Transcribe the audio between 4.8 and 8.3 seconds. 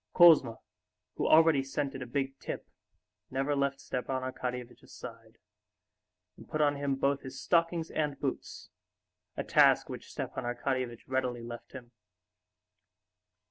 side, and put on him both his stockings and